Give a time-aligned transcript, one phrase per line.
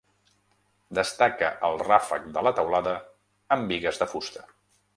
[0.99, 2.95] Destaca el ràfec de la teulada
[3.57, 4.49] amb bigues de fusta.